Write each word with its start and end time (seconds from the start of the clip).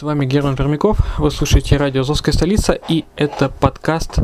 С 0.00 0.02
вами 0.02 0.24
Герман 0.24 0.56
Пермяков, 0.56 0.96
вы 1.18 1.30
слушаете 1.30 1.76
радио 1.76 2.00
«Азовская 2.00 2.32
столица» 2.32 2.72
и 2.72 3.04
это 3.16 3.50
подкаст 3.50 4.20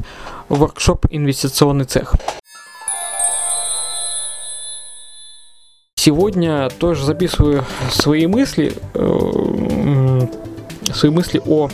«Воркшоп. 0.49 1.05
Инвестиционный 1.11 1.85
цех». 1.85 2.15
Сегодня 5.97 6.71
тоже 6.71 7.05
записываю 7.05 7.63
свои 7.91 8.27
мысли, 8.27 8.73
э, 8.95 10.21
свои 10.95 11.11
мысли 11.11 11.43
о 11.45 11.69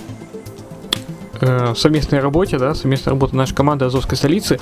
э, 1.43 1.75
совместной 1.77 2.21
работе, 2.21 2.59
да, 2.59 2.75
совместной 2.75 3.11
работе 3.11 3.37
нашей 3.37 3.55
команды 3.55 3.85
Азовской 3.85 4.17
столицы. 4.17 4.59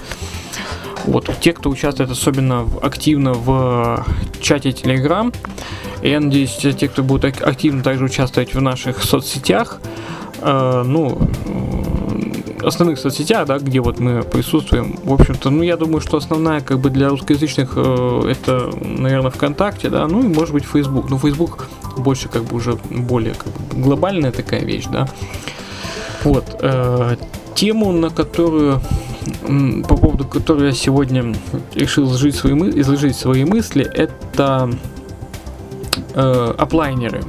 Вот, 1.07 1.31
те, 1.41 1.53
кто 1.53 1.71
участвует 1.71 2.11
особенно 2.11 2.69
активно 2.83 3.33
в 3.33 4.05
чате 4.41 4.71
Telegram, 4.71 5.35
я 6.03 6.21
надеюсь, 6.21 6.57
те, 6.57 6.89
кто 6.89 7.03
будут 7.03 7.25
ак- 7.27 7.47
активно 7.47 7.83
также 7.83 8.05
участвовать 8.05 8.55
в 8.55 8.61
наших 8.61 9.03
соцсетях, 9.03 9.81
э, 10.41 10.83
ну, 10.85 11.19
э, 11.47 12.67
основных 12.67 12.99
соцсетях, 12.99 13.47
да, 13.47 13.59
где 13.59 13.81
вот 13.81 13.99
мы 13.99 14.23
присутствуем, 14.23 14.99
в 15.03 15.13
общем-то, 15.13 15.51
ну, 15.51 15.63
я 15.63 15.77
думаю, 15.77 16.01
что 16.01 16.17
основная, 16.17 16.61
как 16.61 16.79
бы, 16.79 16.91
для 16.91 17.09
русскоязычных, 17.09 17.73
э, 17.77 18.23
это, 18.31 18.71
наверное, 18.81 19.31
ВКонтакте, 19.31 19.89
да, 19.89 20.07
ну, 20.07 20.23
и, 20.23 20.29
может 20.29 20.53
быть, 20.53 20.65
Facebook. 20.65 21.09
Но 21.11 21.19
Facebook 21.19 21.69
больше, 21.97 22.29
как 22.29 22.45
бы, 22.45 22.57
уже 22.57 22.79
более, 22.91 23.35
как 23.35 23.49
бы, 23.49 23.83
глобальная 23.83 24.33
такая 24.33 24.61
вещь, 24.65 24.87
да. 24.93 25.09
Вот, 26.25 26.45
э, 26.61 27.17
тему, 27.55 27.93
на 27.93 28.11
которую 28.11 28.81
по 29.89 29.97
поводу 29.97 30.25
которой 30.25 30.69
я 30.69 30.73
сегодня 30.73 31.35
решил 31.75 32.07
изложить 32.07 32.35
свои, 32.37 32.55
мы- 32.55 32.71
изложить 32.81 33.17
свои 33.17 33.45
мысли, 33.45 33.85
это 33.85 34.71
э, 36.15 36.55
оплайнеры. 36.59 37.23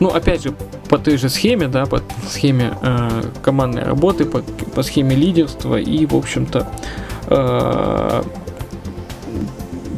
Ну, 0.00 0.08
опять 0.08 0.42
же, 0.42 0.54
по 0.88 0.98
той 0.98 1.16
же 1.16 1.28
схеме, 1.28 1.68
да, 1.68 1.86
по 1.86 2.00
схеме 2.28 2.72
э, 2.82 3.22
командной 3.42 3.82
работы, 3.82 4.24
по, 4.24 4.40
по 4.74 4.82
схеме 4.82 5.16
лидерства 5.16 5.76
и, 5.76 6.06
в 6.06 6.14
общем-то, 6.14 6.68
э, 7.28 8.22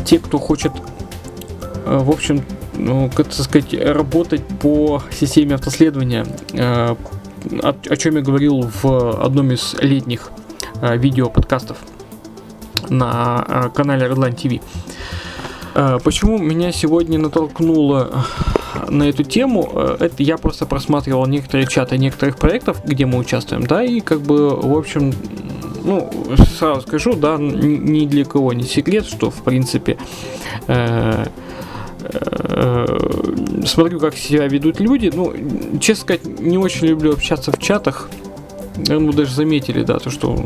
те, 0.04 0.18
кто 0.18 0.38
хочет, 0.38 0.72
э, 1.84 1.98
в 1.98 2.10
общем, 2.10 2.42
ну, 2.74 3.10
как 3.14 3.32
сказать, 3.32 3.74
работать 3.74 4.44
по 4.60 5.02
системе 5.10 5.54
автоследования, 5.56 6.26
э, 6.52 6.94
о, 7.62 7.74
о 7.88 7.96
чем 7.96 8.16
я 8.16 8.22
говорил 8.22 8.68
в 8.82 9.24
одном 9.24 9.52
из 9.52 9.74
летних 9.80 10.30
э, 10.80 10.96
видео 10.96 11.28
подкастов 11.28 11.78
на 12.88 13.44
э, 13.48 13.70
канале 13.74 14.06
Redline 14.06 14.34
TV. 14.34 14.60
Э, 15.74 15.98
Почему 16.02 16.38
меня 16.38 16.72
сегодня 16.72 17.18
натолкнуло 17.18 18.24
на 18.88 19.04
эту 19.04 19.24
тему? 19.24 19.70
Это 20.00 20.22
я 20.22 20.36
просто 20.36 20.66
просматривал 20.66 21.26
некоторые 21.26 21.66
чаты 21.66 21.98
некоторых 21.98 22.36
проектов, 22.36 22.82
где 22.84 23.06
мы 23.06 23.18
участвуем, 23.18 23.66
да, 23.66 23.82
и 23.82 24.00
как 24.00 24.20
бы, 24.20 24.50
в 24.50 24.76
общем, 24.76 25.12
ну, 25.84 26.10
сразу 26.58 26.82
скажу, 26.82 27.14
да, 27.14 27.36
ни 27.38 28.06
для 28.06 28.24
кого 28.24 28.52
не 28.52 28.64
секрет, 28.64 29.06
что, 29.06 29.30
в 29.30 29.42
принципе, 29.42 29.96
э, 30.66 31.26
смотрю, 33.66 34.00
как 34.00 34.16
себя 34.16 34.46
ведут 34.46 34.80
люди. 34.80 35.10
Ну, 35.14 35.32
честно 35.80 36.02
сказать, 36.02 36.40
не 36.40 36.58
очень 36.58 36.86
люблю 36.86 37.12
общаться 37.12 37.52
в 37.52 37.58
чатах. 37.58 38.08
Ну, 38.86 39.12
даже 39.12 39.34
заметили, 39.34 39.82
да, 39.82 39.98
то, 39.98 40.08
что... 40.08 40.38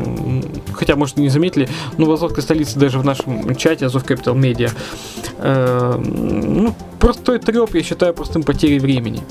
Хотя, 0.73 0.95
может, 0.95 1.19
и 1.19 1.21
не 1.21 1.29
заметили, 1.29 1.69
но 1.97 2.05
в 2.05 2.11
Азовской 2.11 2.41
столице, 2.41 2.79
даже 2.79 2.97
в 2.97 3.05
нашем 3.05 3.55
чате 3.55 3.85
Азов 3.85 4.05
Capital 4.05 4.35
Media, 4.35 4.71
э, 5.37 5.97
ну, 5.99 6.73
простой 6.99 7.37
треп, 7.37 7.75
я 7.75 7.83
считаю, 7.83 8.13
простым 8.15 8.41
потерей 8.41 8.79
времени. 8.79 9.21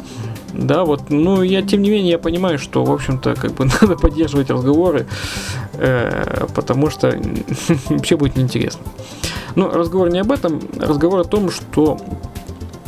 Да, 0.53 0.85
вот, 0.85 1.09
ну, 1.09 1.43
я, 1.43 1.63
тем 1.63 1.83
не 1.83 1.91
менее, 1.91 2.13
я 2.13 2.19
понимаю, 2.19 2.59
что, 2.59 2.85
в 2.85 2.93
общем-то, 2.93 3.35
как 3.35 3.53
бы 3.53 3.65
надо 3.81 3.97
поддерживать 3.97 4.51
разговоры, 4.51 5.07
э, 5.75 6.47
потому 6.55 6.91
что 6.91 7.19
вообще 7.89 8.17
будет 8.17 8.37
неинтересно. 8.37 8.83
Но 9.55 9.71
разговор 9.71 10.11
не 10.11 10.21
об 10.21 10.31
этом, 10.31 10.61
разговор 10.79 11.21
о 11.21 11.25
том, 11.25 11.51
что 11.51 11.99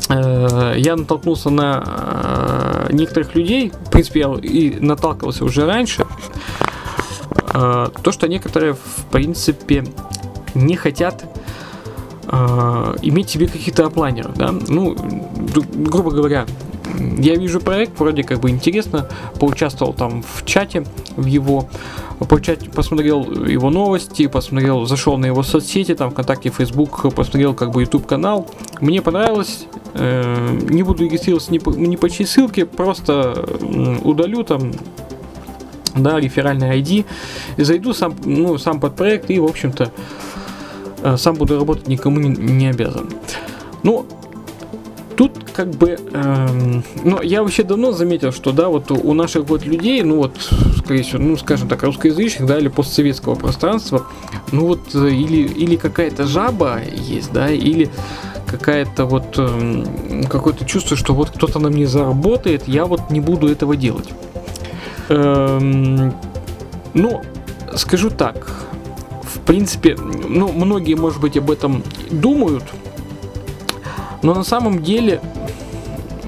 э, 0.09 0.75
я 0.77 0.97
натолкнулся 0.97 1.51
на 1.51 1.83
э, 1.87 2.93
некоторых 2.93 3.35
людей, 3.35 3.71
в 3.71 3.91
принципе, 3.91 4.21
я 4.21 4.35
и 4.43 4.79
наталкивался 4.81 5.45
уже 5.45 5.65
раньше, 5.67 6.07
э, 7.53 7.89
то, 8.03 8.13
что 8.13 8.29
некоторые, 8.29 8.75
в 8.75 9.07
принципе, 9.11 9.85
не 10.55 10.77
хотят 10.77 11.25
э, 12.27 12.97
иметь 13.03 13.31
себе 13.31 13.47
каких-то 13.47 13.87
оплайнеров, 13.87 14.35
да, 14.35 14.53
ну, 14.53 14.95
грубо 15.75 16.11
говоря, 16.11 16.47
я 17.19 17.35
вижу 17.37 17.61
проект, 17.61 17.99
вроде 17.99 18.23
как 18.23 18.41
бы 18.41 18.51
интересно, 18.51 19.09
поучаствовал 19.39 19.93
там 19.93 20.23
в 20.23 20.45
чате, 20.45 20.85
в 21.17 21.27
его, 21.27 21.69
поучать, 22.19 22.71
посмотрел 22.71 23.25
его 23.47 23.71
новости, 23.71 24.27
посмотрел, 24.27 24.87
зашел 24.87 25.17
на 25.17 25.27
его 25.27 25.43
соцсети, 25.43 25.95
там 25.95 26.11
ВКонтакте, 26.11 26.51
Facebook, 26.51 27.15
посмотрел 27.15 27.55
как 27.55 27.71
бы 27.71 27.83
YouTube 27.83 28.07
канал, 28.07 28.49
мне 28.81 29.03
понравилось, 29.03 29.67
э, 29.95 30.59
не 30.71 30.83
буду 30.83 31.05
регистрироваться 31.05 31.53
ни 31.53 31.59
по, 31.59 31.71
ни 31.71 31.97
по 31.97 32.09
чьей 32.11 32.27
ссылке, 32.27 32.67
просто 32.67 33.47
удалю 34.03 34.43
там 34.45 34.73
да, 35.95 36.19
реферальный 36.19 36.81
ID, 36.81 37.05
зайду 37.57 37.93
сам, 37.93 38.17
ну, 38.25 38.59
сам 38.59 38.81
под 38.81 38.97
проект 38.97 39.31
и, 39.31 39.39
в 39.39 39.45
общем-то, 39.45 39.91
э, 41.03 41.17
сам 41.17 41.37
буду 41.37 41.59
работать, 41.59 41.89
никому 41.89 42.19
не, 42.19 42.29
не 42.29 42.69
обязан. 42.69 43.11
Ну, 43.83 44.07
как 45.55 45.71
бы, 45.71 45.97
эм, 46.13 46.83
ну, 47.05 47.23
я 47.23 47.43
вообще 47.43 47.63
давно 47.63 47.93
заметил, 47.93 48.33
что, 48.33 48.51
да, 48.51 48.69
вот 48.69 48.91
у 48.91 49.15
наших 49.15 49.49
вот 49.49 49.65
людей, 49.65 50.03
ну, 50.03 50.17
вот, 50.17 50.37
скорее 50.79 51.05
всего, 51.05 51.23
ну, 51.23 51.37
скажем 51.37 51.69
так, 51.69 51.85
русскоязычных, 51.85 52.49
да, 52.49 52.59
или 52.59 52.67
постсоветского 52.67 53.37
пространства, 53.37 54.05
ну, 54.51 54.67
вот, 54.67 54.81
э, 54.95 55.11
или, 55.11 55.47
или 55.49 55.77
какая-то 55.77 56.27
жаба 56.27 56.81
есть, 56.83 57.33
да, 57.33 57.49
или 57.49 57.89
какая-то 58.47 59.07
вот, 59.07 59.39
эм, 59.39 60.25
какое-то 60.29 60.65
чувство, 60.65 60.97
что 60.97 61.15
вот 61.15 61.31
кто-то 61.31 61.61
на 61.61 61.71
мне 61.71 61.87
заработает, 61.87 62.67
я 62.67 62.85
вот 62.85 63.11
не 63.11 63.21
буду 63.21 63.49
этого 63.49 63.77
делать. 63.77 64.09
Эм, 65.09 66.15
ну, 66.95 67.23
скажу 67.77 68.11
так, 68.11 68.67
в 69.23 69.39
принципе, 69.41 69.97
ну, 69.97 70.51
многие, 70.53 70.95
может 70.95 71.21
быть, 71.21 71.37
об 71.37 71.49
этом 71.49 71.85
думают, 72.11 72.65
но 74.23 74.35
на 74.35 74.43
самом 74.43 74.83
деле 74.83 75.21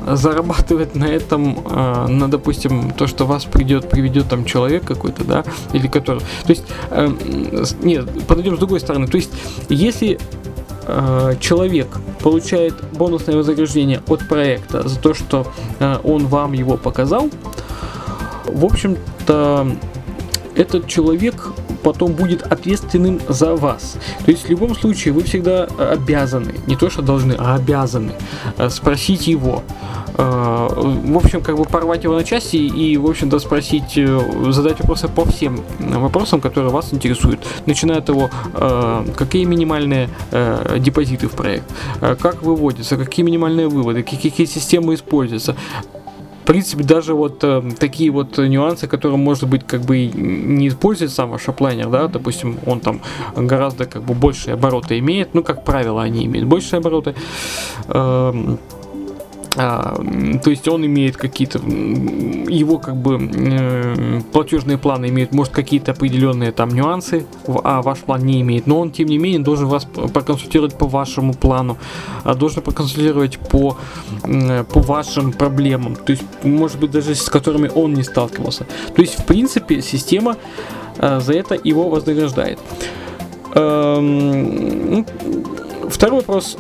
зарабатывать 0.06 0.94
на 0.94 1.04
этом, 1.04 1.58
э, 1.64 2.06
на, 2.08 2.30
допустим, 2.30 2.92
то, 2.92 3.06
что 3.06 3.26
вас 3.26 3.44
придет, 3.44 3.90
приведет 3.90 4.28
там 4.28 4.44
человек 4.44 4.84
какой-то, 4.84 5.24
да, 5.24 5.44
или 5.72 5.88
который... 5.88 6.20
То 6.20 6.50
есть, 6.50 6.64
э, 6.90 7.08
нет, 7.82 8.26
подойдем 8.26 8.56
с 8.56 8.58
другой 8.58 8.80
стороны. 8.80 9.06
То 9.08 9.16
есть, 9.16 9.30
если 9.68 10.18
э, 10.86 11.34
человек 11.40 11.88
получает 12.20 12.74
бонусное 12.92 13.36
вознаграждение 13.36 14.00
от 14.06 14.26
проекта 14.28 14.88
за 14.88 14.98
то, 14.98 15.14
что 15.14 15.46
э, 15.80 15.98
он 16.04 16.26
вам 16.26 16.52
его 16.52 16.76
показал, 16.76 17.28
в 18.44 18.64
общем-то, 18.64 19.76
этот 20.54 20.86
человек 20.86 21.52
потом 21.86 22.12
будет 22.14 22.42
ответственным 22.42 23.20
за 23.28 23.54
вас. 23.54 23.96
То 24.24 24.32
есть 24.32 24.46
в 24.46 24.50
любом 24.50 24.74
случае 24.74 25.14
вы 25.14 25.22
всегда 25.22 25.68
обязаны, 25.78 26.54
не 26.66 26.74
то 26.74 26.90
что 26.90 27.00
должны, 27.00 27.34
а 27.38 27.54
обязаны 27.54 28.12
э, 28.58 28.70
спросить 28.70 29.28
его. 29.28 29.62
э, 30.18 30.68
В 31.12 31.16
общем, 31.16 31.42
как 31.42 31.56
бы 31.56 31.64
порвать 31.64 32.02
его 32.04 32.14
на 32.14 32.24
части 32.24 32.56
и, 32.56 32.96
в 32.96 33.06
общем-то, 33.06 33.38
спросить, 33.38 33.96
э, 33.96 34.50
задать 34.50 34.80
вопросы 34.80 35.06
по 35.08 35.24
всем 35.24 35.60
вопросам, 35.78 36.40
которые 36.40 36.72
вас 36.72 36.92
интересуют. 36.92 37.46
Начиная 37.66 37.98
от 37.98 38.06
того, 38.06 38.30
э, 38.54 39.06
какие 39.16 39.44
минимальные 39.44 40.08
э, 40.32 40.78
депозиты 40.80 41.28
в 41.28 41.32
проект, 41.36 41.70
э, 42.00 42.16
как 42.20 42.42
выводятся, 42.42 42.96
какие 42.96 43.24
минимальные 43.24 43.68
выводы, 43.68 44.02
какие, 44.02 44.46
системы 44.46 44.94
используются, 44.94 45.54
принципе, 46.46 46.84
даже 46.84 47.14
вот 47.14 47.42
э, 47.42 47.62
такие 47.78 48.10
вот 48.10 48.38
нюансы, 48.38 48.86
которые, 48.86 49.18
может 49.18 49.48
быть, 49.48 49.66
как 49.66 49.82
бы 49.82 50.06
не 50.06 50.68
использует 50.68 51.10
сам 51.10 51.30
ваш 51.30 51.48
оплайнер, 51.48 51.88
да, 51.88 52.08
допустим, 52.08 52.58
он 52.66 52.80
там 52.80 53.00
гораздо 53.36 53.86
как 53.86 54.02
бы 54.02 54.14
большие 54.14 54.54
обороты 54.54 54.98
имеет, 54.98 55.34
ну, 55.34 55.42
как 55.42 55.64
правило, 55.64 56.02
они 56.02 56.24
имеют 56.24 56.48
большие 56.48 56.78
обороты. 56.78 57.14
Эм, 57.88 58.58
А, 59.58 59.96
то 60.44 60.50
есть 60.50 60.68
он 60.68 60.84
имеет 60.84 61.16
какие-то, 61.16 61.58
его 61.58 62.78
как 62.78 62.96
бы 62.96 63.18
э, 63.18 64.20
платежные 64.32 64.76
планы 64.76 65.06
имеют, 65.08 65.32
может, 65.32 65.52
какие-то 65.52 65.92
определенные 65.92 66.52
там 66.52 66.68
нюансы, 66.68 67.26
а 67.64 67.80
ваш 67.80 68.00
план 68.00 68.20
не 68.20 68.42
имеет. 68.42 68.66
Но 68.66 68.80
он, 68.80 68.90
тем 68.90 69.08
не 69.08 69.16
менее, 69.16 69.40
должен 69.40 69.66
вас 69.66 69.86
проконсультировать 69.86 70.76
по 70.76 70.86
вашему 70.86 71.32
плану, 71.32 71.78
а 72.22 72.34
должен 72.34 72.62
проконсультировать 72.62 73.38
по, 73.38 73.78
по 74.22 74.80
вашим 74.80 75.32
проблемам, 75.32 75.96
то 75.96 76.12
есть, 76.12 76.24
может 76.42 76.78
быть, 76.78 76.90
даже 76.90 77.14
с 77.14 77.28
которыми 77.30 77.70
он 77.74 77.94
не 77.94 78.02
сталкивался. 78.02 78.66
То 78.94 79.00
есть, 79.00 79.18
в 79.18 79.24
принципе, 79.24 79.80
система 79.80 80.36
э, 80.98 81.20
за 81.20 81.32
это 81.32 81.58
его 81.62 81.88
вознаграждает. 81.88 82.58
Эм, 83.54 84.90
ну, 84.90 85.06
второй 85.88 86.20
вопрос. 86.20 86.58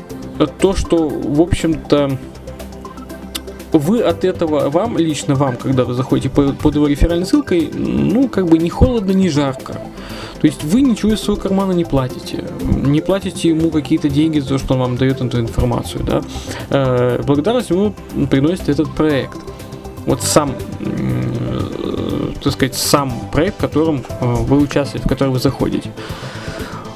То, 0.60 0.74
что, 0.74 1.08
в 1.08 1.40
общем-то, 1.40 2.18
вы 3.78 4.00
от 4.00 4.24
этого, 4.24 4.70
вам, 4.70 4.98
лично 4.98 5.34
вам, 5.34 5.56
когда 5.56 5.84
вы 5.84 5.94
заходите 5.94 6.28
по, 6.28 6.52
под 6.52 6.74
его 6.74 6.86
реферальной 6.86 7.26
ссылкой, 7.26 7.70
ну, 7.72 8.28
как 8.28 8.46
бы 8.46 8.58
не 8.58 8.70
холодно, 8.70 9.12
не 9.12 9.28
жарко. 9.28 9.80
То 10.40 10.46
есть 10.46 10.64
вы 10.64 10.82
ничего 10.82 11.12
из 11.12 11.20
своего 11.20 11.40
кармана 11.40 11.72
не 11.72 11.84
платите. 11.84 12.44
Не 12.60 13.00
платите 13.00 13.48
ему 13.48 13.70
какие-то 13.70 14.08
деньги 14.08 14.38
за 14.38 14.48
то, 14.50 14.58
что 14.58 14.74
он 14.74 14.80
вам 14.80 14.96
дает 14.96 15.20
эту 15.20 15.40
информацию. 15.40 16.04
Да? 16.04 16.22
Э, 16.70 17.22
благодарность 17.22 17.70
ему 17.70 17.94
приносит 18.30 18.68
этот 18.68 18.94
проект. 18.94 19.38
Вот 20.04 20.22
сам, 20.22 20.54
так 22.42 22.52
сказать, 22.52 22.74
сам 22.74 23.12
проект, 23.32 23.56
в 23.56 23.60
котором 23.60 24.04
э, 24.20 24.34
вы 24.34 24.58
участвуете, 24.58 25.06
в 25.06 25.08
который 25.08 25.30
вы 25.30 25.38
заходите. 25.38 25.90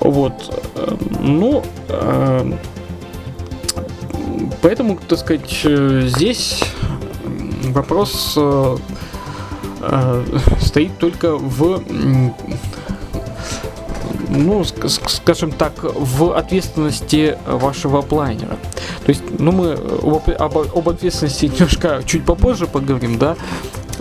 Вот. 0.00 0.34
Э, 0.76 0.96
ну, 1.20 1.64
Поэтому, 4.62 4.98
так 5.08 5.18
сказать, 5.18 5.60
э, 5.64 6.02
здесь 6.06 6.62
вопрос 7.68 8.34
э, 8.36 8.76
э, 9.80 10.24
стоит 10.60 10.98
только 10.98 11.36
в 11.36 11.82
ну, 14.28 14.62
скажем 14.64 15.50
так, 15.50 15.72
в 15.82 16.36
ответственности 16.36 17.36
вашего 17.46 18.00
планера. 18.00 18.58
То 19.04 19.08
есть, 19.10 19.22
ну, 19.38 19.50
мы 19.50 19.72
об, 19.72 20.30
об, 20.30 20.58
об 20.58 20.88
ответственности 20.88 21.46
немножко 21.46 22.02
чуть 22.06 22.24
попозже 22.24 22.66
поговорим, 22.66 23.18
да, 23.18 23.36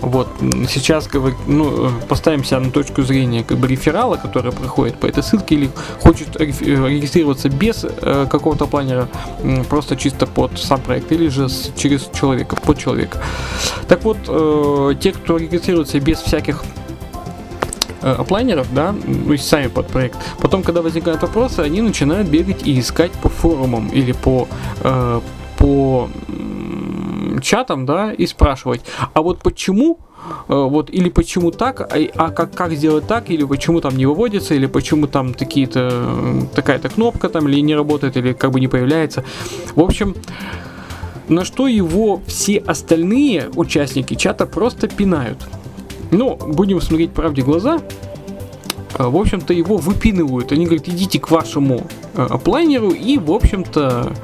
вот, 0.02 0.28
сейчас 0.68 1.08
ну, 1.46 1.90
поставим 2.08 2.44
себя 2.44 2.60
на 2.60 2.70
точку 2.70 3.02
зрения 3.02 3.44
как 3.44 3.58
бы 3.58 3.68
реферала, 3.68 4.16
который 4.16 4.52
проходит 4.52 4.96
по 4.96 5.06
этой 5.06 5.22
ссылке 5.22 5.54
или 5.54 5.70
хочет 6.00 6.40
э, 6.40 6.46
регистрироваться 6.46 7.48
без 7.48 7.84
э, 7.84 8.26
какого-то 8.30 8.66
планера, 8.66 9.08
просто 9.68 9.96
чисто 9.96 10.26
под 10.26 10.58
сам 10.58 10.80
проект, 10.80 11.12
или 11.12 11.28
же 11.28 11.48
с, 11.48 11.72
через 11.76 12.08
человека, 12.14 12.56
под 12.56 12.78
человека. 12.78 13.18
Так 13.88 14.04
вот, 14.04 14.18
э, 14.28 14.94
те, 15.00 15.12
кто 15.12 15.36
регистрируется 15.36 16.00
без 16.00 16.18
всяких 16.18 16.64
э, 18.02 18.24
планеров, 18.26 18.72
да, 18.72 18.94
то 19.26 19.32
есть 19.32 19.46
сами 19.46 19.68
под 19.68 19.88
проект. 19.88 20.16
Потом, 20.40 20.62
когда 20.62 20.82
возникают 20.82 21.22
вопросы, 21.22 21.60
они 21.60 21.82
начинают 21.82 22.28
бегать 22.28 22.66
и 22.66 22.78
искать 22.78 23.12
по 23.12 23.28
форумам 23.28 23.88
или 23.88 24.12
по, 24.12 24.48
э, 24.82 25.20
по 25.58 26.08
чатом, 27.40 27.86
да, 27.86 28.12
и 28.12 28.26
спрашивать, 28.26 28.82
а 29.14 29.22
вот 29.22 29.40
почему 29.40 29.98
э, 30.48 30.54
вот 30.54 30.90
или 30.90 31.08
почему 31.08 31.50
так, 31.50 31.80
а, 31.80 31.98
а 32.16 32.30
как, 32.30 32.54
как 32.54 32.72
сделать 32.72 33.06
так, 33.06 33.30
или 33.30 33.44
почему 33.44 33.80
там 33.80 33.96
не 33.96 34.06
выводится, 34.06 34.54
или 34.54 34.66
почему 34.66 35.06
там 35.06 35.34
такие-то 35.34 36.46
такая-то 36.54 36.88
кнопка 36.88 37.28
там 37.28 37.48
или 37.48 37.60
не 37.60 37.74
работает, 37.74 38.16
или 38.16 38.32
как 38.32 38.52
бы 38.52 38.60
не 38.60 38.68
появляется. 38.68 39.24
В 39.74 39.80
общем, 39.80 40.14
на 41.28 41.44
что 41.44 41.66
его 41.66 42.20
все 42.26 42.58
остальные 42.58 43.50
участники 43.54 44.14
чата 44.14 44.46
просто 44.46 44.88
пинают. 44.88 45.38
Ну, 46.10 46.36
будем 46.36 46.80
смотреть 46.80 47.12
правде 47.12 47.42
глаза. 47.42 47.80
Э, 48.98 49.04
в 49.08 49.16
общем-то, 49.16 49.52
его 49.52 49.76
выпинывают. 49.76 50.52
Они 50.52 50.66
говорят, 50.66 50.88
идите 50.88 51.20
к 51.20 51.30
вашему 51.30 51.86
э, 52.14 52.26
планеру 52.42 52.90
и, 52.90 53.18
в 53.18 53.30
общем-то, 53.30 54.12
Э, 54.12 54.14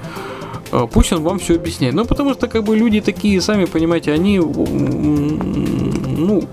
пусть 0.93 1.13
он 1.13 1.23
вам 1.23 1.39
все 1.39 1.55
объясняет. 1.55 1.95
Ну, 1.95 2.05
потому 2.05 2.35
что, 2.35 2.49
как 2.49 2.65
бы, 2.65 2.77
люди 2.77 3.01
такие, 3.01 3.41
сами 3.41 3.65
понимаете, 3.67 4.13
они, 4.13 4.39
ну, 6.17 6.45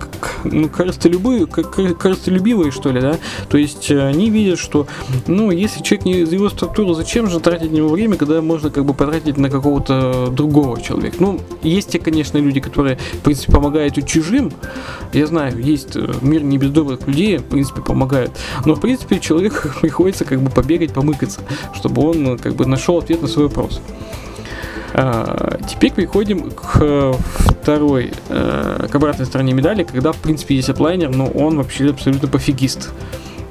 ну 0.44 0.70
корыстолюбивые, 0.70 1.48
корыстолюбивые, 1.48 2.72
что 2.72 2.92
ли, 2.92 3.02
да? 3.02 3.18
То 3.50 3.58
есть, 3.58 3.90
э, 3.90 4.06
они 4.06 4.30
видят, 4.30 4.60
что, 4.60 4.88
ну, 5.28 5.52
если 5.52 5.82
человек 5.82 6.06
не 6.06 6.14
из 6.22 6.32
его 6.32 6.50
структуры, 6.50 6.94
зачем 6.94 7.28
же 7.28 7.40
тратить 7.40 7.72
на 7.72 7.78
него 7.78 7.90
время, 7.90 8.18
когда 8.18 8.42
можно, 8.42 8.70
как 8.70 8.86
бы, 8.86 8.94
потратить 8.94 9.38
на 9.38 9.50
какого-то 9.50 10.28
другого 10.32 10.82
человека? 10.82 11.18
Ну, 11.20 11.40
есть 11.62 11.92
те, 11.92 12.00
конечно, 12.00 12.38
люди, 12.38 12.60
которые, 12.60 12.98
в 12.98 13.20
принципе, 13.20 13.52
помогают 13.52 13.98
и 13.98 14.06
чужим. 14.06 14.52
Я 15.14 15.28
знаю, 15.28 15.58
есть 15.58 15.96
э, 15.96 16.14
мир 16.22 16.44
не 16.44 16.58
без 16.58 16.70
добрых 16.70 17.08
людей, 17.08 17.38
в 17.38 17.46
принципе, 17.46 17.82
помогают. 17.82 18.32
Но, 18.66 18.76
в 18.76 18.82
принципе, 18.82 19.20
человеку 19.20 19.70
приходится, 19.82 20.26
как 20.26 20.42
бы, 20.42 20.50
побегать, 20.50 20.94
помыкаться, 20.94 21.42
чтобы 21.74 22.04
он, 22.04 22.38
как 22.38 22.56
бы, 22.56 22.66
нашел 22.66 22.98
ответ 22.98 23.22
на 23.22 23.28
свой 23.28 23.48
вопрос. 23.48 23.82
А, 24.94 25.60
теперь 25.68 25.92
переходим 25.92 26.52
к 26.52 27.16
второй, 27.62 28.12
э, 28.30 28.88
к 28.92 28.96
обратной 28.96 29.26
стороне 29.26 29.54
медали, 29.54 29.84
когда, 29.84 30.12
в 30.12 30.18
принципе, 30.18 30.56
есть 30.56 30.70
оплайнер, 30.70 31.10
но 31.10 31.28
он 31.28 31.58
вообще 31.58 31.90
абсолютно 31.90 32.28
пофигист. 32.28 32.92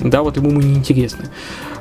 Да, 0.00 0.22
вот 0.22 0.36
ему 0.36 0.50
мы 0.50 0.62
не 0.62 0.74
интересны. 0.74 1.30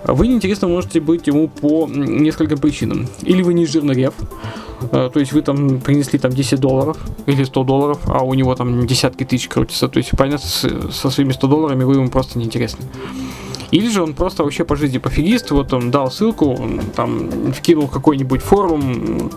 Вы 0.03 0.27
неинтересно 0.27 0.67
можете 0.67 0.99
быть 0.99 1.27
ему 1.27 1.47
по 1.47 1.87
нескольким 1.87 2.57
причинам. 2.57 3.07
Или 3.21 3.43
вы 3.43 3.53
не 3.53 3.65
жирный 3.65 3.93
рев, 3.93 4.13
э, 4.91 5.09
то 5.13 5.19
есть 5.19 5.31
вы 5.31 5.41
там 5.41 5.79
принесли 5.79 6.17
там 6.17 6.31
10 6.31 6.59
долларов 6.59 6.97
или 7.27 7.43
100 7.43 7.63
долларов, 7.63 7.99
а 8.07 8.23
у 8.23 8.33
него 8.33 8.55
там 8.55 8.87
десятки 8.87 9.25
тысяч 9.25 9.47
крутится. 9.47 9.87
То 9.87 9.97
есть, 9.97 10.11
понятно, 10.17 10.47
со 10.47 11.09
своими 11.11 11.33
100 11.33 11.47
долларами 11.47 11.83
вы 11.83 11.95
ему 11.95 12.09
просто 12.09 12.39
неинтересны. 12.39 12.85
Или 13.71 13.87
же 13.89 14.03
он 14.03 14.13
просто 14.13 14.43
вообще 14.43 14.65
по 14.65 14.75
жизни 14.75 14.97
пофигист, 14.97 15.51
вот 15.51 15.71
он 15.71 15.91
дал 15.91 16.11
ссылку, 16.11 16.59
там 16.95 17.53
вкинул 17.53 17.87
какой-нибудь 17.87 18.41
форум, 18.41 19.31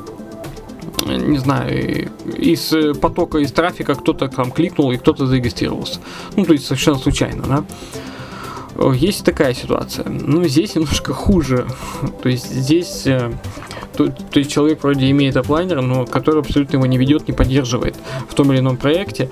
не 1.06 1.38
знаю, 1.38 2.10
из 2.36 2.72
потока, 2.98 3.38
из 3.38 3.52
трафика 3.52 3.94
кто-то 3.94 4.28
там 4.28 4.50
кликнул 4.50 4.92
и 4.92 4.96
кто-то 4.96 5.26
зарегистрировался. 5.26 6.00
Ну, 6.36 6.44
то 6.44 6.52
есть 6.52 6.66
совершенно 6.66 6.98
случайно, 6.98 7.44
да. 7.46 7.64
Есть 8.92 9.24
такая 9.24 9.54
ситуация. 9.54 10.08
Ну, 10.08 10.44
здесь 10.44 10.74
немножко 10.74 11.12
хуже. 11.12 11.66
То 12.22 12.28
есть 12.28 12.50
здесь 12.50 13.06
э, 13.06 13.32
то, 13.96 14.08
то 14.08 14.38
есть 14.38 14.50
человек 14.50 14.82
вроде 14.82 15.10
имеет 15.10 15.36
оплайнер, 15.36 15.80
но 15.80 16.06
который 16.06 16.40
абсолютно 16.40 16.76
его 16.76 16.86
не 16.86 16.98
ведет, 16.98 17.28
не 17.28 17.34
поддерживает 17.34 17.96
в 18.28 18.34
том 18.34 18.52
или 18.52 18.58
ином 18.58 18.76
проекте. 18.76 19.30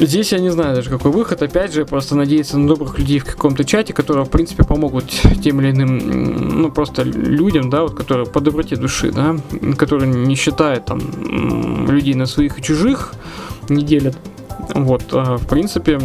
Здесь 0.00 0.32
я 0.32 0.38
не 0.38 0.48
знаю 0.48 0.74
даже 0.74 0.88
какой 0.88 1.10
выход. 1.10 1.42
Опять 1.42 1.74
же, 1.74 1.84
просто 1.84 2.16
надеяться 2.16 2.58
на 2.58 2.66
добрых 2.66 2.98
людей 2.98 3.18
в 3.18 3.26
каком-то 3.26 3.64
чате, 3.64 3.92
которые, 3.92 4.24
в 4.24 4.30
принципе, 4.30 4.64
помогут 4.64 5.04
тем 5.42 5.60
или 5.60 5.72
иным, 5.72 6.62
ну, 6.62 6.70
просто 6.70 7.02
людям, 7.02 7.68
да, 7.68 7.82
вот, 7.82 7.94
которые 7.94 8.26
по 8.26 8.40
доброте 8.40 8.76
души, 8.76 9.12
да, 9.12 9.36
которые 9.76 10.10
не 10.10 10.34
считают 10.36 10.86
там 10.86 11.00
людей 11.90 12.14
на 12.14 12.24
своих 12.24 12.58
и 12.58 12.62
чужих, 12.62 13.12
не 13.68 13.82
делят. 13.82 14.16
Вот, 14.74 15.02
а, 15.12 15.36
в 15.36 15.46
принципе, 15.46 15.98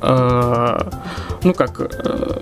а, 0.00 0.90
ну 1.44 1.54
как, 1.54 1.80
а, 1.80 2.40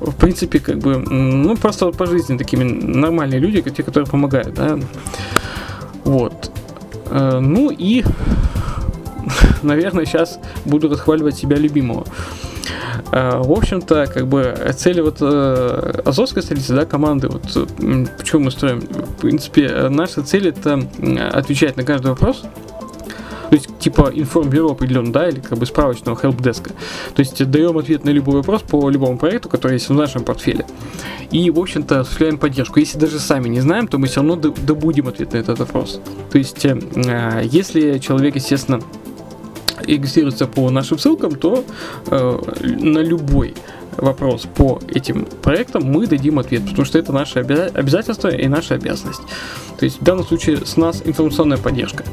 в 0.00 0.14
принципе, 0.14 0.60
как 0.60 0.78
бы, 0.78 0.96
ну, 0.96 1.56
просто 1.56 1.84
вот 1.86 1.98
по 1.98 2.06
жизни 2.06 2.38
такими 2.38 2.64
нормальные 2.64 3.38
люди, 3.38 3.60
те, 3.60 3.82
которые 3.82 4.08
помогают, 4.08 4.54
да. 4.54 4.78
Вот. 6.04 6.50
Э, 7.10 7.38
ну 7.40 7.70
и, 7.70 8.04
наверное, 9.62 10.04
сейчас 10.04 10.38
буду 10.64 10.88
расхваливать 10.88 11.36
себя 11.36 11.56
любимого. 11.56 12.04
Э, 13.12 13.38
в 13.38 13.52
общем-то, 13.52 14.06
как 14.06 14.26
бы 14.26 14.54
цели 14.76 15.00
вот 15.00 15.18
э, 15.20 16.00
Азовской 16.04 16.42
столицы, 16.42 16.74
да, 16.74 16.84
команды, 16.84 17.28
вот 17.28 17.42
почему 18.18 18.44
мы 18.44 18.50
строим, 18.50 18.80
в 18.80 19.20
принципе, 19.20 19.88
наша 19.88 20.22
цель 20.22 20.48
это 20.48 20.82
отвечать 21.32 21.76
на 21.76 21.84
каждый 21.84 22.08
вопрос, 22.08 22.44
то 23.48 23.54
есть, 23.56 23.78
типа 23.78 24.10
информбюро 24.14 24.70
определенно, 24.70 25.12
да, 25.12 25.28
или 25.28 25.40
как 25.40 25.58
бы 25.58 25.66
справочного 25.66 26.18
хелпдеска. 26.18 26.70
То 27.14 27.20
есть, 27.20 27.44
даем 27.50 27.78
ответ 27.78 28.04
на 28.04 28.10
любой 28.10 28.36
вопрос 28.36 28.62
по 28.62 28.88
любому 28.90 29.18
проекту, 29.18 29.48
который 29.48 29.74
есть 29.74 29.88
в 29.88 29.94
нашем 29.94 30.24
портфеле. 30.24 30.66
И, 31.30 31.50
в 31.50 31.58
общем-то, 31.58 32.00
осуществляем 32.00 32.38
поддержку. 32.38 32.80
Если 32.80 32.98
даже 32.98 33.18
сами 33.18 33.48
не 33.48 33.60
знаем, 33.60 33.88
то 33.88 33.98
мы 33.98 34.06
все 34.06 34.20
равно 34.20 34.36
добудем 34.36 35.08
ответ 35.08 35.32
на 35.32 35.38
этот 35.38 35.58
вопрос. 35.58 36.00
То 36.30 36.38
есть, 36.38 36.64
э, 36.64 37.42
если 37.44 37.98
человек, 37.98 38.36
естественно, 38.36 38.80
регистрируется 39.86 40.46
по 40.46 40.70
нашим 40.70 40.98
ссылкам, 40.98 41.34
то 41.36 41.64
э, 42.10 42.38
на 42.62 42.98
любой 42.98 43.54
вопрос 43.96 44.46
по 44.54 44.80
этим 44.88 45.26
проектам, 45.42 45.84
мы 45.84 46.06
дадим 46.06 46.38
ответ, 46.38 46.62
потому 46.68 46.84
что 46.84 46.98
это 46.98 47.12
наше 47.12 47.40
обязательство 47.40 48.28
и 48.28 48.46
наша 48.48 48.74
обязанность. 48.74 49.22
То 49.78 49.84
есть 49.84 50.00
в 50.00 50.04
данном 50.04 50.24
случае 50.24 50.64
с 50.64 50.76
нас 50.76 51.02
информационная 51.04 51.58
поддержка. 51.58 52.04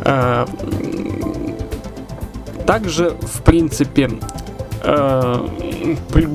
А, 0.00 0.48
также, 2.66 3.10
в 3.20 3.42
принципе, 3.42 4.10
а, 4.82 5.48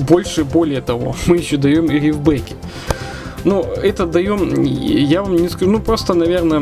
больше, 0.08 0.44
более 0.44 0.80
того, 0.80 1.14
мы 1.26 1.36
еще 1.36 1.56
даем 1.56 1.86
и 1.86 1.98
ревбеки. 1.98 2.54
Ну, 3.44 3.62
это 3.62 4.06
даем, 4.06 4.62
я 4.64 5.22
вам 5.22 5.36
не 5.36 5.48
скажу, 5.48 5.70
ну, 5.70 5.80
просто, 5.80 6.14
наверное, 6.14 6.60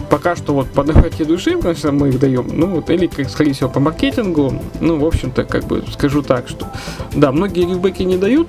пока 0.00 0.36
что 0.36 0.54
вот 0.54 0.68
по 0.68 0.84
доброте 0.84 1.24
души, 1.24 1.58
конечно, 1.60 1.92
мы 1.92 2.08
их 2.08 2.18
даем, 2.18 2.48
ну, 2.52 2.66
вот, 2.66 2.90
или, 2.90 3.06
как, 3.06 3.28
скорее 3.28 3.52
всего, 3.52 3.68
по 3.68 3.80
маркетингу, 3.80 4.60
ну, 4.80 4.98
в 4.98 5.04
общем-то, 5.04 5.44
как 5.44 5.64
бы, 5.64 5.84
скажу 5.92 6.22
так, 6.22 6.48
что, 6.48 6.70
да, 7.14 7.32
многие 7.32 7.62
ревбеки 7.62 8.02
не 8.02 8.16
дают, 8.16 8.48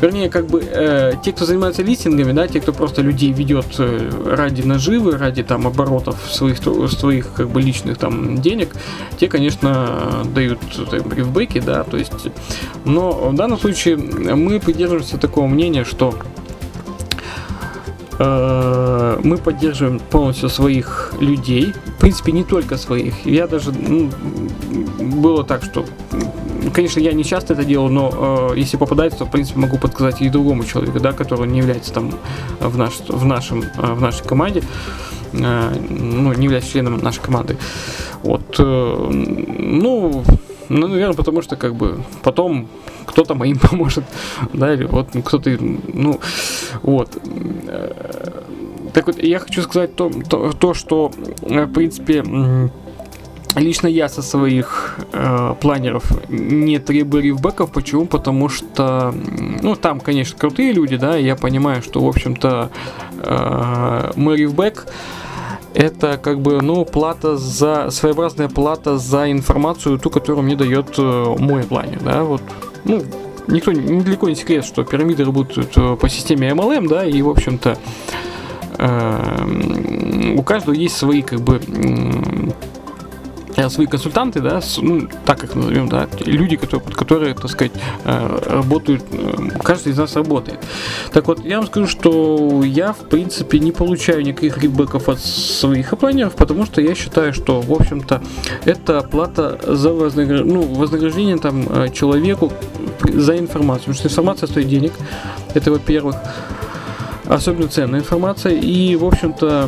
вернее, 0.00 0.30
как 0.30 0.46
бы 0.46 0.62
э, 0.64 1.14
те, 1.24 1.32
кто 1.32 1.44
занимается 1.44 1.82
листингами, 1.82 2.32
да, 2.32 2.48
те, 2.48 2.60
кто 2.60 2.72
просто 2.72 3.02
людей 3.02 3.32
ведет 3.32 3.66
э, 3.78 4.10
ради 4.26 4.62
наживы, 4.62 5.16
ради 5.16 5.42
там 5.42 5.66
оборотов 5.66 6.18
своих, 6.30 6.58
своих 6.90 7.32
как 7.32 7.48
бы 7.48 7.62
личных 7.62 7.98
там 7.98 8.40
денег, 8.40 8.70
те, 9.18 9.28
конечно, 9.28 10.24
дают 10.34 10.60
там, 10.90 11.12
ревбеки, 11.12 11.60
да, 11.60 11.84
то 11.84 11.96
есть, 11.96 12.12
но 12.84 13.30
в 13.30 13.34
данном 13.34 13.58
случае 13.58 13.96
мы 13.96 14.60
придерживаемся 14.60 15.18
такого 15.18 15.46
мнения, 15.46 15.84
что 15.84 16.14
мы 18.24 19.36
поддерживаем 19.36 19.98
полностью 19.98 20.48
своих 20.48 21.14
людей. 21.20 21.72
В 21.96 22.00
принципе, 22.00 22.32
не 22.32 22.44
только 22.44 22.76
своих. 22.76 23.26
Я 23.26 23.46
даже 23.46 23.72
ну, 23.72 24.10
было 24.98 25.44
так, 25.44 25.64
что 25.64 25.84
конечно, 26.70 27.00
я 27.00 27.12
не 27.12 27.24
часто 27.24 27.54
это 27.54 27.64
делаю, 27.64 27.90
но 27.90 28.50
э, 28.52 28.58
если 28.58 28.76
попадается, 28.76 29.20
то, 29.20 29.24
в 29.24 29.30
принципе, 29.30 29.60
могу 29.60 29.78
подсказать 29.78 30.20
и 30.20 30.28
другому 30.28 30.64
человеку, 30.64 31.00
да, 31.00 31.12
который 31.12 31.48
не 31.48 31.58
является 31.58 31.92
там 31.92 32.12
в, 32.60 32.76
наш, 32.78 33.00
в, 33.08 33.24
нашем, 33.24 33.62
э, 33.62 33.92
в 33.94 34.00
нашей 34.00 34.24
команде, 34.26 34.62
э, 35.32 35.74
ну, 35.88 36.32
не 36.32 36.44
является 36.44 36.70
членом 36.70 36.98
нашей 36.98 37.20
команды. 37.20 37.56
Вот, 38.22 38.56
э, 38.58 39.08
ну, 39.10 40.24
ну, 40.68 40.86
наверное, 40.86 41.16
потому 41.16 41.42
что, 41.42 41.56
как 41.56 41.74
бы, 41.74 42.02
потом 42.22 42.68
кто-то 43.06 43.34
моим 43.34 43.58
поможет, 43.70 44.04
да, 44.52 44.72
или 44.72 44.84
вот 44.84 45.08
кто-то, 45.24 45.50
ну, 45.60 46.20
вот. 46.82 47.18
Так 48.92 49.06
вот, 49.06 49.22
я 49.22 49.38
хочу 49.38 49.62
сказать 49.62 49.96
то, 49.96 50.10
то, 50.28 50.52
то 50.52 50.74
что, 50.74 51.10
э, 51.42 51.64
в 51.64 51.72
принципе, 51.72 52.22
Лично 53.54 53.86
я 53.86 54.08
со 54.08 54.22
своих 54.22 54.98
э, 55.12 55.54
планеров 55.60 56.04
не 56.30 56.78
требую 56.78 57.22
рифбеков. 57.22 57.70
Почему? 57.70 58.06
Потому 58.06 58.48
что, 58.48 59.14
ну, 59.62 59.74
там, 59.76 60.00
конечно, 60.00 60.38
крутые 60.38 60.72
люди, 60.72 60.96
да, 60.96 61.16
я 61.16 61.36
понимаю, 61.36 61.82
что, 61.82 62.00
в 62.02 62.08
общем-то, 62.08 62.70
э, 63.18 64.12
мой 64.16 64.36
рифбек 64.38 64.86
это 65.74 66.16
как 66.16 66.40
бы, 66.40 66.62
ну, 66.62 66.84
плата 66.86 67.36
за, 67.36 67.90
своеобразная 67.90 68.48
плата 68.48 68.96
за 68.96 69.30
информацию, 69.30 69.98
ту, 69.98 70.08
которую 70.08 70.44
мне 70.44 70.56
дает 70.56 70.94
э, 70.98 71.34
мой 71.38 71.64
планер, 71.64 72.00
да, 72.02 72.24
вот, 72.24 72.42
ну, 72.84 73.02
никто, 73.48 73.72
недалеко 73.72 74.28
не 74.28 74.34
секрет, 74.34 74.64
что 74.64 74.84
пирамиды 74.84 75.24
работают 75.24 75.72
э, 75.76 75.96
по 75.96 76.08
системе 76.08 76.50
MLM, 76.50 76.88
да, 76.88 77.04
и, 77.04 77.20
в 77.22 77.28
общем-то, 77.28 77.70
э, 77.70 78.31
у 78.78 80.42
каждого 80.42 80.74
есть 80.74 80.96
свои, 80.96 81.22
как 81.22 81.40
бы, 81.40 81.60
Э, 83.56 83.68
свои 83.68 83.86
консультанты, 83.86 84.40
да, 84.40 84.60
ну, 84.78 85.08
так 85.26 85.44
их 85.44 85.54
назовем, 85.54 85.88
да, 85.88 86.08
люди, 86.24 86.56
которые, 86.56 86.94
которые, 86.94 87.34
так 87.34 87.50
сказать, 87.50 87.72
э, 88.04 88.38
работают, 88.46 89.04
э, 89.10 89.48
каждый 89.62 89.92
из 89.92 89.98
нас 89.98 90.16
работает. 90.16 90.58
Так 91.12 91.28
вот, 91.28 91.44
я 91.44 91.58
вам 91.58 91.66
скажу, 91.66 91.86
что 91.86 92.62
я, 92.64 92.92
в 92.92 93.08
принципе, 93.08 93.58
не 93.58 93.72
получаю 93.72 94.22
никаких 94.22 94.58
ребеков 94.58 95.08
от 95.08 95.20
своих 95.20 95.92
опланеров, 95.92 96.34
потому 96.34 96.64
что 96.64 96.80
я 96.80 96.94
считаю, 96.94 97.34
что, 97.34 97.60
в 97.60 97.72
общем-то, 97.72 98.22
это 98.64 99.02
плата 99.02 99.58
за 99.66 99.92
вознаграждение, 99.92 100.54
ну, 100.54 100.62
вознаграждение 100.62 101.36
там 101.36 101.92
человеку 101.92 102.52
за 103.02 103.38
информацию, 103.38 103.94
потому 103.94 103.94
что 103.94 104.08
информация 104.08 104.46
стоит 104.46 104.68
денег, 104.68 104.92
это 105.54 105.70
во-первых, 105.70 106.16
особенно 107.26 107.68
ценная 107.68 108.00
информация, 108.00 108.54
и, 108.54 108.96
в 108.96 109.04
общем-то, 109.04 109.66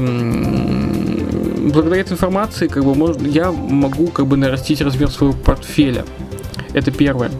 благодаря 1.73 2.00
этой 2.02 2.12
информации 2.12 2.68
как 2.68 2.84
бы, 2.84 2.94
можно, 2.94 3.26
я 3.26 3.50
могу 3.52 4.08
как 4.08 4.26
бы 4.26 4.37
нарастить 4.37 4.80
размер 4.80 5.11
своего 5.11 5.34
портфеля. 5.34 6.04
Это 6.73 6.90
первое. 6.90 7.30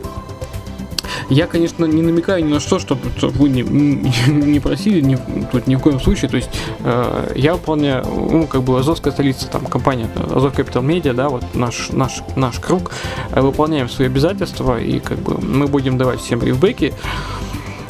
Я, 1.31 1.47
конечно, 1.47 1.85
не 1.87 2.03
намекаю 2.03 2.45
ни 2.45 2.53
на 2.53 2.61
что, 2.61 2.79
чтобы 2.79 3.03
вы 3.21 3.49
не, 3.49 3.63
не 4.27 4.61
просили, 4.61 5.01
ни, 5.01 5.19
тут 5.51 5.67
ни 5.67 5.77
в 5.77 5.81
коем 5.81 6.01
случае. 6.01 6.31
То 6.31 6.37
есть 6.37 6.51
э, 6.81 7.33
я 7.37 7.55
выполняю, 7.55 8.05
ну, 8.05 8.47
как 8.47 8.63
бы 8.63 8.79
Азовская 8.79 9.13
столица, 9.13 9.49
там, 9.49 9.67
компания 9.67 10.09
Азов 10.31 10.59
Capital 10.59 10.85
Media, 10.85 11.15
да, 11.15 11.29
вот 11.29 11.45
наш, 11.55 11.91
наш, 11.91 12.23
наш 12.37 12.59
круг, 12.59 12.93
э, 13.31 13.41
выполняем 13.41 13.89
свои 13.89 14.09
обязательства, 14.09 14.79
и 14.79 15.01
как 15.01 15.19
бы 15.19 15.41
мы 15.41 15.67
будем 15.67 15.97
давать 15.99 16.21
всем 16.21 16.43
ревбеки. 16.43 16.93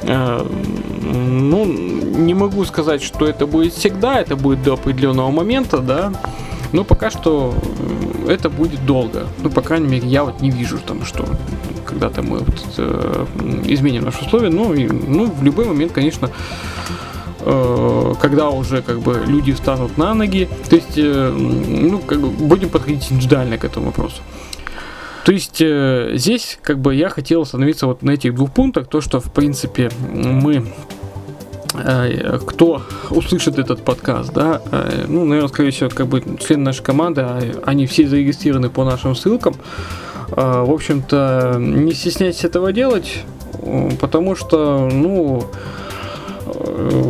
Ну, 0.06 1.64
не 1.64 2.34
могу 2.34 2.64
сказать, 2.64 3.02
что 3.02 3.26
это 3.26 3.46
будет 3.46 3.72
всегда, 3.72 4.20
это 4.20 4.36
будет 4.36 4.62
до 4.62 4.74
определенного 4.74 5.30
момента, 5.30 5.78
да. 5.78 6.12
Но 6.72 6.84
пока 6.84 7.10
что 7.10 7.54
это 8.28 8.50
будет 8.50 8.84
долго. 8.84 9.26
Ну, 9.42 9.50
по 9.50 9.62
крайней 9.62 9.86
мере, 9.88 10.08
я 10.08 10.24
вот 10.24 10.40
не 10.40 10.50
вижу 10.50 10.78
там, 10.78 11.04
что 11.04 11.24
когда-то 11.84 12.22
мы 12.22 12.38
вот, 12.38 12.64
э, 12.78 13.26
изменим 13.66 14.04
наши 14.04 14.24
условия. 14.24 14.50
Ну, 14.50 14.74
и, 14.74 14.86
ну, 14.86 15.26
в 15.26 15.42
любой 15.42 15.66
момент, 15.66 15.92
конечно, 15.92 16.30
э, 17.40 18.14
когда 18.20 18.50
уже 18.50 18.82
как 18.82 19.00
бы 19.00 19.22
люди 19.26 19.52
встанут 19.52 19.98
на 19.98 20.14
ноги, 20.14 20.48
то 20.68 20.76
есть, 20.76 20.96
э, 20.96 21.30
ну, 21.30 21.98
как 21.98 22.20
бы 22.20 22.28
будем 22.28 22.70
подходить 22.70 23.12
индивидуально 23.12 23.58
к 23.58 23.64
этому 23.64 23.86
вопросу. 23.86 24.22
То 25.24 25.32
есть 25.32 25.60
э, 25.60 26.12
здесь 26.14 26.58
как 26.62 26.78
бы 26.78 26.94
я 26.94 27.08
хотел 27.08 27.42
остановиться 27.42 27.86
вот 27.86 28.02
на 28.02 28.10
этих 28.10 28.34
двух 28.34 28.52
пунктах, 28.52 28.88
то 28.88 29.00
что 29.00 29.20
в 29.20 29.32
принципе 29.32 29.90
мы 30.12 30.66
э, 31.72 32.38
кто 32.46 32.82
услышит 33.08 33.58
этот 33.58 33.82
подкаст, 33.82 34.34
да, 34.34 34.60
э, 34.70 35.06
ну, 35.08 35.24
наверное, 35.24 35.48
скорее 35.48 35.70
всего, 35.70 35.88
как 35.88 36.08
бы 36.08 36.22
члены 36.46 36.64
нашей 36.64 36.84
команды, 36.84 37.22
а, 37.22 37.40
они 37.64 37.86
все 37.86 38.06
зарегистрированы 38.06 38.68
по 38.68 38.84
нашим 38.84 39.16
ссылкам. 39.16 39.54
Э, 40.32 40.62
в 40.62 40.70
общем-то, 40.70 41.56
не 41.58 41.94
стесняйтесь 41.94 42.44
этого 42.44 42.70
делать, 42.74 43.24
потому 44.02 44.36
что, 44.36 44.90
ну, 44.92 45.46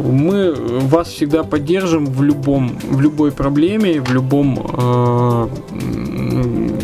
мы 0.05 0.55
вас 0.55 1.09
всегда 1.09 1.43
поддержим 1.43 2.07
в 2.07 2.23
любом, 2.23 2.79
в 2.79 3.01
любой 3.01 3.33
проблеме, 3.33 4.01
в 4.01 4.13
любом, 4.13 5.51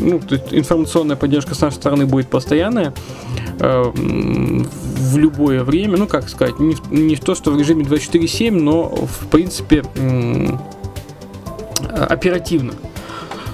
ну, 0.01 0.21
информационная 0.51 1.17
поддержка 1.17 1.55
с 1.55 1.61
нашей 1.61 1.77
стороны 1.77 2.07
будет 2.07 2.29
постоянная 2.29 2.95
э, 3.59 3.93
в 3.95 5.19
любое 5.19 5.63
время, 5.63 5.99
ну, 5.99 6.07
как 6.07 6.29
сказать, 6.29 6.59
не, 6.59 6.77
не 6.91 7.17
то, 7.17 7.35
что 7.35 7.51
в 7.51 7.59
режиме 7.59 7.85
24-7, 7.85 8.51
но, 8.51 8.89
в 8.89 9.27
принципе, 9.29 9.85
э, 9.97 10.49
оперативно. 11.89 12.73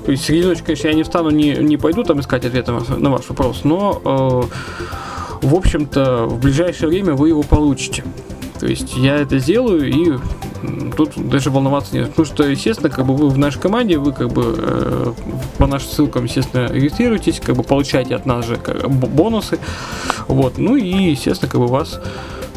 То 0.04 0.12
есть 0.12 0.24
среди 0.24 0.46
ночи, 0.46 0.62
конечно, 0.64 0.88
я 0.88 0.94
не 0.94 1.02
встану, 1.02 1.30
не, 1.30 1.56
не 1.56 1.76
пойду 1.76 2.04
там 2.04 2.20
искать 2.20 2.44
ответ 2.44 2.68
на 2.68 3.10
ваш 3.10 3.28
вопрос, 3.28 3.62
но, 3.64 4.48
э, 5.42 5.46
в 5.46 5.54
общем-то, 5.54 6.26
в 6.26 6.40
ближайшее 6.40 6.88
время 6.88 7.14
вы 7.14 7.28
его 7.28 7.42
получите. 7.42 8.04
То 8.60 8.66
есть 8.66 8.96
я 8.96 9.16
это 9.16 9.38
сделаю 9.38 9.86
и 9.88 10.18
тут 10.96 11.16
даже 11.28 11.50
волноваться 11.50 11.94
нет. 11.94 12.10
Потому 12.10 12.26
что, 12.26 12.44
естественно, 12.44 12.90
как 12.90 13.06
бы 13.06 13.14
вы 13.14 13.28
в 13.28 13.38
нашей 13.38 13.60
команде, 13.60 13.98
вы 13.98 14.12
как 14.12 14.28
бы 14.32 14.54
э, 14.58 15.12
по 15.58 15.66
нашим 15.66 15.90
ссылкам, 15.90 16.24
естественно, 16.24 16.66
регистрируетесь, 16.66 17.40
как 17.40 17.56
бы 17.56 17.62
получаете 17.62 18.14
от 18.14 18.26
нас 18.26 18.46
же 18.46 18.56
как, 18.56 18.88
бонусы. 18.88 19.58
Вот. 20.28 20.58
Ну 20.58 20.76
и, 20.76 21.10
естественно, 21.10 21.50
как 21.50 21.60
бы 21.60 21.66
вас 21.66 22.00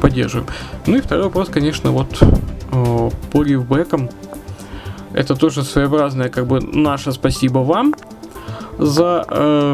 поддерживаем. 0.01 0.48
Ну 0.86 0.98
и 0.98 1.01
второй 1.01 1.25
вопрос, 1.25 1.50
конечно, 1.50 1.91
вот 1.91 2.22
э, 2.72 3.10
по 3.32 3.44
ревбекам. 3.44 4.10
Это 5.13 5.36
тоже 5.36 5.63
своеобразное, 5.63 6.29
как 6.29 6.46
бы, 6.46 6.62
наше 6.62 7.12
спасибо 7.12 7.60
вам 7.60 7.96
за 8.77 9.25
э, 9.27 9.74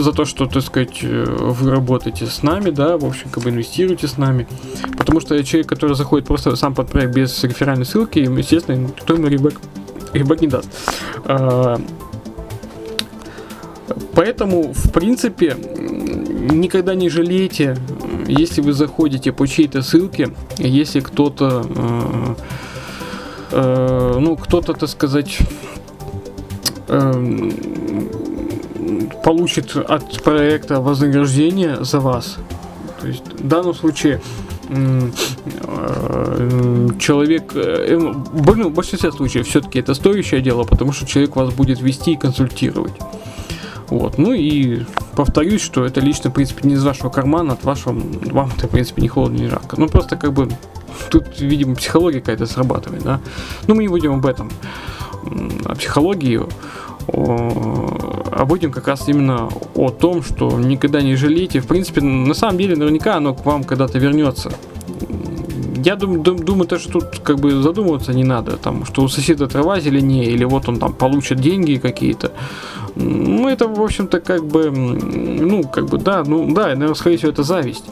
за 0.00 0.12
то, 0.12 0.24
что, 0.24 0.46
так 0.46 0.62
сказать, 0.62 0.98
э, 1.02 1.24
вы 1.24 1.70
работаете 1.70 2.26
с 2.26 2.42
нами, 2.42 2.70
да, 2.70 2.96
в 2.96 3.04
общем, 3.04 3.28
как 3.30 3.44
бы 3.44 3.50
инвестируете 3.50 4.08
с 4.08 4.18
нами. 4.18 4.46
Потому 4.96 5.20
что 5.20 5.42
человек, 5.44 5.68
который 5.68 5.94
заходит 5.94 6.26
просто 6.26 6.56
сам 6.56 6.74
под 6.74 6.88
проект 6.88 7.14
без 7.14 7.42
реферальной 7.44 7.84
ссылки, 7.84 8.18
естественно, 8.18 8.76
никто 8.76 9.14
ему 9.14 9.28
ребак, 9.28 9.54
ребак 10.12 10.40
не 10.40 10.48
даст. 10.48 10.68
А, 11.24 11.80
поэтому, 14.14 14.72
в 14.72 14.90
принципе, 14.90 15.56
никогда 16.50 16.94
не 16.94 17.08
жалейте, 17.08 17.76
если 18.26 18.60
вы 18.60 18.72
заходите 18.72 19.32
по 19.32 19.46
чьей-то 19.46 19.82
ссылке, 19.82 20.30
если 20.58 21.00
кто-то, 21.00 21.64
э, 21.68 22.34
э, 23.52 24.18
ну, 24.18 24.36
кто-то, 24.36 24.72
так 24.74 24.88
сказать, 24.88 25.38
получит 29.22 29.76
от 29.76 30.22
проекта 30.22 30.80
вознаграждение 30.80 31.84
за 31.84 32.00
вас. 32.00 32.36
То 33.00 33.08
есть 33.08 33.24
в 33.38 33.46
данном 33.46 33.74
случае 33.74 34.20
э, 34.68 35.10
человек, 36.98 37.52
э, 37.54 37.96
ну, 37.98 38.12
в 38.12 38.70
большинстве 38.70 39.12
случаев 39.12 39.46
все-таки 39.46 39.78
это 39.78 39.94
стоящее 39.94 40.40
дело, 40.40 40.64
потому 40.64 40.92
что 40.92 41.06
человек 41.06 41.36
вас 41.36 41.52
будет 41.52 41.80
вести 41.80 42.12
и 42.12 42.16
консультировать. 42.16 42.94
Вот. 43.88 44.18
Ну 44.18 44.32
и 44.32 44.84
повторюсь, 45.14 45.60
что 45.60 45.84
это 45.84 46.00
лично, 46.00 46.30
в 46.30 46.34
принципе, 46.34 46.66
не 46.66 46.74
из 46.74 46.84
вашего 46.84 47.10
кармана, 47.10 47.52
от 47.52 47.64
вашего, 47.64 47.92
вам 47.92 48.50
это, 48.56 48.66
в 48.66 48.70
принципе, 48.70 49.02
не 49.02 49.08
холодно, 49.08 49.36
не 49.36 49.48
жарко. 49.48 49.78
Ну, 49.78 49.88
просто 49.88 50.16
как 50.16 50.32
бы 50.32 50.48
тут, 51.10 51.40
видимо, 51.40 51.74
психология 51.74 52.20
какая-то 52.20 52.46
срабатывает, 52.46 53.02
да. 53.02 53.20
Ну, 53.66 53.74
мы 53.74 53.82
не 53.82 53.88
будем 53.88 54.14
об 54.14 54.26
этом, 54.26 54.50
о 55.64 55.74
психологии, 55.74 56.40
о, 57.08 58.26
а 58.32 58.44
будем 58.44 58.72
как 58.72 58.88
раз 58.88 59.08
именно 59.08 59.48
о 59.74 59.90
том, 59.90 60.22
что 60.22 60.50
никогда 60.58 61.02
не 61.02 61.16
жалейте. 61.16 61.60
В 61.60 61.66
принципе, 61.66 62.00
на 62.00 62.34
самом 62.34 62.58
деле, 62.58 62.76
наверняка 62.76 63.16
оно 63.16 63.34
к 63.34 63.44
вам 63.44 63.64
когда-то 63.64 63.98
вернется. 63.98 64.52
Я 65.84 65.96
думаю, 65.96 66.22
думаю, 66.22 66.66
то, 66.66 66.78
что 66.78 66.92
тут 66.92 67.18
как 67.18 67.38
бы 67.38 67.62
задумываться 67.62 68.14
не 68.14 68.24
надо, 68.24 68.56
там, 68.56 68.86
что 68.86 69.02
у 69.02 69.08
соседа 69.08 69.46
трава 69.48 69.80
зеленее, 69.80 70.24
или 70.24 70.44
вот 70.44 70.66
он 70.68 70.78
там 70.78 70.94
получит 70.94 71.40
деньги 71.40 71.76
какие-то. 71.76 72.32
Ну, 72.96 73.48
это, 73.48 73.68
в 73.68 73.82
общем-то, 73.82 74.20
как 74.20 74.46
бы, 74.46 74.70
ну, 74.70 75.64
как 75.64 75.86
бы, 75.86 75.98
да, 75.98 76.22
ну, 76.24 76.54
да, 76.54 76.68
наверное, 76.68 76.94
скорее 76.94 77.16
всего, 77.18 77.32
это 77.32 77.42
зависть. 77.42 77.84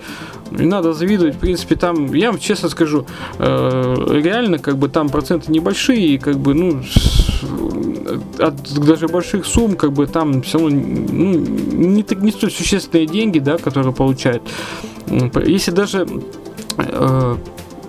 Не 0.50 0.66
надо 0.66 0.92
завидовать, 0.92 1.34
в 1.34 1.38
принципе, 1.38 1.76
там, 1.76 2.14
я 2.14 2.30
вам 2.30 2.40
честно 2.40 2.68
скажу, 2.68 3.04
э, 3.38 4.20
реально, 4.22 4.58
как 4.58 4.76
бы, 4.78 4.88
там 4.88 5.08
проценты 5.08 5.50
небольшие, 5.50 6.14
и, 6.14 6.18
как 6.18 6.38
бы, 6.38 6.54
ну, 6.54 6.82
от 8.38 8.84
даже 8.84 9.08
больших 9.08 9.46
сумм, 9.46 9.76
как 9.76 9.92
бы, 9.92 10.06
там 10.06 10.42
все 10.42 10.58
равно, 10.58 10.76
ну, 10.76 11.34
не, 11.34 12.04
не 12.04 12.32
столь 12.32 12.50
существенные 12.50 13.06
деньги, 13.06 13.38
да, 13.38 13.58
которые 13.58 13.92
получают. 13.94 14.42
Если 15.46 15.70
даже 15.70 16.06
э, 16.78 17.36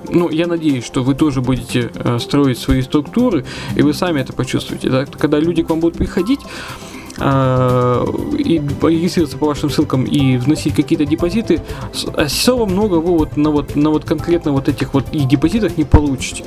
ну, 0.09 0.29
я 0.29 0.47
надеюсь, 0.47 0.85
что 0.85 1.03
вы 1.03 1.15
тоже 1.15 1.41
будете 1.41 1.91
э, 1.93 2.19
строить 2.19 2.57
свои 2.57 2.81
структуры, 2.81 3.45
и 3.75 3.81
вы 3.81 3.93
сами 3.93 4.21
это 4.21 4.33
почувствуете. 4.33 4.89
Да? 4.89 5.05
Когда 5.05 5.39
люди 5.39 5.63
к 5.63 5.69
вам 5.69 5.79
будут 5.79 5.97
приходить, 5.97 6.39
и 7.19 8.61
регистрироваться 8.81 9.37
по 9.37 9.45
вашим 9.45 9.69
ссылкам 9.69 10.03
и 10.03 10.37
вносить 10.37 10.73
какие-то 10.73 11.05
депозиты, 11.05 11.61
особо 12.15 12.65
много 12.65 12.95
вы 12.95 13.17
вот 13.17 13.37
на 13.37 13.51
вот 13.51 13.75
на 13.75 13.91
вот 13.91 14.05
конкретно 14.05 14.51
вот 14.51 14.67
этих 14.67 14.93
вот 14.93 15.05
и 15.11 15.19
депозитах 15.19 15.77
не 15.77 15.83
получите 15.83 16.43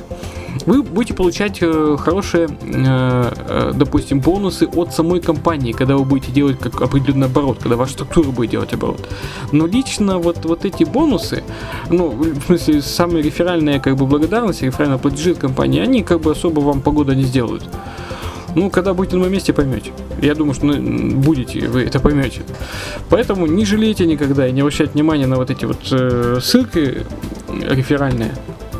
вы 0.65 0.83
будете 0.83 1.13
получать 1.13 1.59
э, 1.61 1.97
хорошие, 1.99 2.47
э, 2.47 3.33
э, 3.47 3.71
допустим, 3.73 4.19
бонусы 4.19 4.67
от 4.67 4.93
самой 4.93 5.21
компании, 5.21 5.71
когда 5.71 5.95
вы 5.95 6.03
будете 6.03 6.31
делать 6.31 6.59
как 6.59 6.81
определенный 6.81 7.27
оборот, 7.27 7.59
когда 7.59 7.75
ваша 7.75 7.93
структура 7.93 8.31
будет 8.31 8.51
делать 8.51 8.73
оборот. 8.73 9.07
Но 9.51 9.65
лично 9.65 10.19
вот, 10.19 10.45
вот 10.45 10.65
эти 10.65 10.83
бонусы, 10.83 11.43
ну, 11.89 12.09
в 12.09 12.45
смысле, 12.45 12.81
самые 12.81 13.23
реферальные 13.23 13.79
как 13.79 13.95
бы 13.95 14.05
благодарности, 14.05 14.65
реферальные 14.65 14.99
платежи 14.99 15.31
от 15.31 15.37
компании, 15.37 15.81
они 15.81 16.03
как 16.03 16.21
бы 16.21 16.31
особо 16.31 16.59
вам 16.59 16.81
погода 16.81 17.15
не 17.15 17.23
сделают. 17.23 17.63
Ну, 18.57 18.71
когда 18.71 18.95
будете 18.95 19.15
на 19.15 19.19
моем 19.19 19.33
месте, 19.33 19.53
поймете. 19.53 19.91
Я 20.19 20.33
думаю, 20.33 20.55
что 20.55 20.65
ну, 20.65 21.15
будете, 21.17 21.67
вы 21.67 21.83
это 21.83 21.99
поймете. 21.99 22.41
Поэтому 23.07 23.45
не 23.45 23.65
жалейте 23.65 24.07
никогда 24.07 24.47
и 24.47 24.51
не 24.51 24.61
обращайте 24.61 24.93
внимания 24.93 25.27
на 25.27 25.35
вот 25.35 25.51
эти 25.51 25.65
вот 25.65 25.77
э, 25.91 26.39
ссылки 26.41 27.05
реферальные 27.49 28.33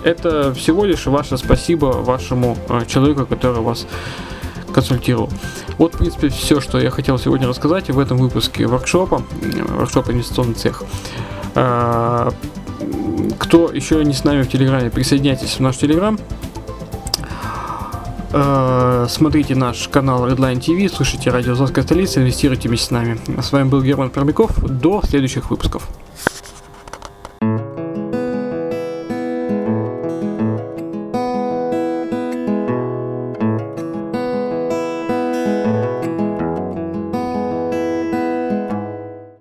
это 0.03 0.51
всего 0.53 0.84
лишь 0.86 1.05
ваше 1.05 1.38
спасибо 1.38 1.86
вашему 1.86 2.57
э, 2.69 2.86
человеку, 2.88 3.27
который 3.27 3.62
вас 3.62 3.86
консультировал. 4.74 5.29
Вот, 5.77 5.93
в 5.93 5.98
принципе, 6.00 6.29
все, 6.29 6.60
что 6.60 6.79
я 6.79 6.89
хотел 6.89 7.19
сегодня 7.19 7.48
рассказать 7.48 7.91
в 7.91 8.00
этом 8.00 8.17
выпуске 8.17 8.65
воркшопа, 8.65 9.22
воркшопа 9.69 10.12
инвестиционный 10.12 10.55
цех. 10.55 10.84
А, 11.53 12.31
кто 13.38 13.69
еще 13.72 14.03
не 14.03 14.13
с 14.13 14.24
нами 14.24 14.41
в 14.41 14.50
Телеграме, 14.50 14.89
присоединяйтесь 14.89 15.55
в 15.55 15.60
наш 15.60 15.77
Телеграм. 15.77 16.17
А, 18.34 19.05
смотрите 19.10 19.55
наш 19.55 19.88
канал 19.88 20.27
Redline 20.27 20.60
TV, 20.60 20.89
слушайте 20.93 21.29
радио 21.29 21.53
Азовская 21.53 21.84
столица, 21.84 22.19
инвестируйте 22.22 22.67
вместе 22.67 22.88
с 22.88 22.91
нами. 22.91 23.19
С 23.41 23.51
вами 23.51 23.69
был 23.69 23.81
Герман 23.81 24.10
Пермяков. 24.10 24.60
До 24.62 25.01
следующих 25.05 25.50
выпусков. 25.50 25.88